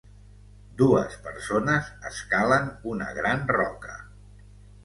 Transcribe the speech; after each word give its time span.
Dues 0.81 1.17
persones 1.25 1.91
escalen 2.11 2.67
una 2.95 3.13
gran 3.19 3.47
roca. 3.59 3.99